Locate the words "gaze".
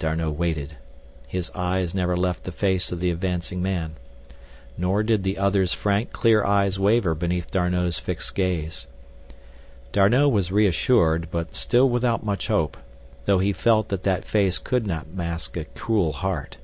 8.34-8.88